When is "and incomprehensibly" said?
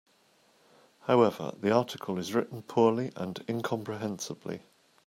3.15-4.63